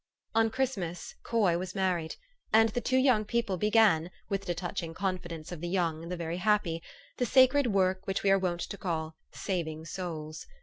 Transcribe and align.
On 0.33 0.49
Christmas 0.49 1.13
Coy 1.21 1.59
was 1.59 1.75
married; 1.75 2.15
and 2.51 2.69
the 2.69 2.81
two 2.81 2.97
young 2.97 3.23
people 3.23 3.55
began, 3.55 4.09
with 4.29 4.45
the 4.45 4.55
touching 4.55 4.95
confidence 4.95 5.51
of 5.51 5.61
the 5.61 5.67
young 5.69 6.01
and 6.01 6.11
the 6.11 6.17
very 6.17 6.37
happy, 6.37 6.81
the 7.19 7.25
sacred 7.27 7.67
work 7.67 8.07
which 8.07 8.23
we 8.23 8.31
are 8.31 8.39
wont 8.39 8.61
to 8.61 8.77
call" 8.79 9.15
saving 9.45 9.85
souls." 9.85 10.47